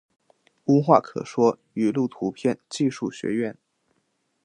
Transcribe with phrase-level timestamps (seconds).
[0.65, 3.55] 无话可说语录图片技术学院